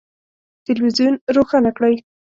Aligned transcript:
تلویزون 0.65 1.13
روښانه 1.35 1.71
کړئ 1.77 1.95